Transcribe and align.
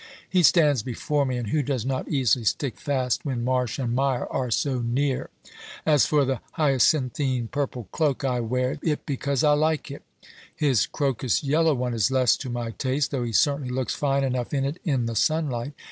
He 0.27 0.41
stands 0.41 0.81
before 0.81 1.27
me, 1.27 1.37
and 1.37 1.49
who 1.49 1.61
does 1.61 1.85
not 1.85 2.07
easily 2.07 2.43
stick 2.43 2.75
fast 2.77 3.23
when 3.23 3.43
marsh 3.43 3.77
and 3.77 3.93
mire 3.93 4.25
are 4.31 4.49
so 4.49 4.79
near? 4.79 5.29
As 5.85 6.07
for 6.07 6.25
the 6.25 6.39
hyacinthine 6.53 7.49
purple 7.49 7.87
cloak, 7.91 8.23
I 8.25 8.39
wear 8.39 8.79
it 8.81 9.05
because 9.05 9.43
I 9.43 9.53
like 9.53 9.91
it. 9.91 10.01
His 10.55 10.87
crocus 10.87 11.43
yellow 11.43 11.75
one 11.75 11.93
is 11.93 12.09
less 12.09 12.35
to 12.37 12.49
my 12.49 12.71
taste, 12.71 13.11
though 13.11 13.21
he 13.23 13.31
certainly 13.31 13.69
looks 13.69 13.93
fine 13.93 14.23
enough 14.23 14.55
in 14.55 14.65
it 14.65 14.79
in 14.83 15.05
the 15.05 15.15
sunlight. 15.15 15.73